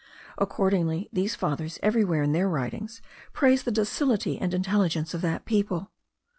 Accordingly 0.39 1.09
these 1.13 1.35
fathers 1.35 1.77
everywhere 1.83 2.23
in 2.23 2.31
their 2.31 2.49
writings 2.49 3.03
praise 3.33 3.61
the 3.61 3.71
docility 3.71 4.39
and 4.39 4.51
intelligence 4.51 5.13
of 5.13 5.21
that 5.21 5.45
people. 5.45 5.91